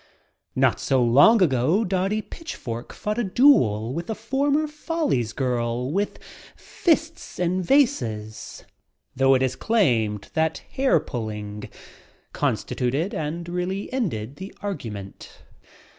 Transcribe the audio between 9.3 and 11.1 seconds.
it is claimed that hair